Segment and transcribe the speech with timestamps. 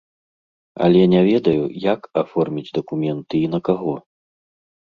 [0.85, 3.95] Але не ведаю, як аформіць дакументы і на каго.